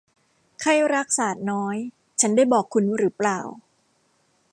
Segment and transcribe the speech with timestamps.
[0.61, 1.77] ไข้รากสาดน้อย
[2.21, 3.39] ฉันได้บอกคุณหรือเปล่า